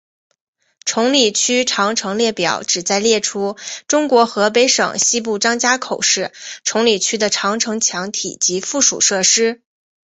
[0.83, 3.55] 崇礼区长城列表旨在列出
[3.87, 6.31] 中国河北省西部张家口市
[6.63, 9.61] 崇礼区的长城墙体及附属设施。